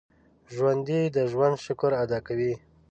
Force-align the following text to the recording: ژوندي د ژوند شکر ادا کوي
ژوندي 0.53 1.01
د 1.15 1.17
ژوند 1.31 1.55
شکر 1.65 1.91
ادا 2.03 2.19
کوي 2.27 2.53